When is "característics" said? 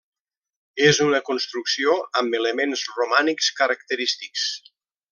3.63-4.51